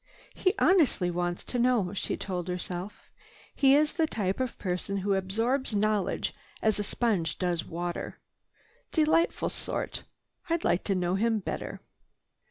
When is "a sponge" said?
6.79-7.37